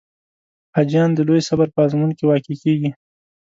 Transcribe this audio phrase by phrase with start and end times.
[0.75, 2.89] حاجیان د لوی صبر په آزمون کې واقع کېږي.